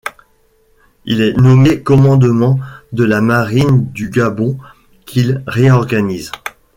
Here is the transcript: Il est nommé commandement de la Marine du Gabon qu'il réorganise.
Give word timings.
Il 1.05 1.21
est 1.21 1.39
nommé 1.39 1.83
commandement 1.83 2.59
de 2.91 3.03
la 3.03 3.21
Marine 3.21 3.85
du 3.91 4.09
Gabon 4.09 4.57
qu'il 5.05 5.43
réorganise. 5.45 6.31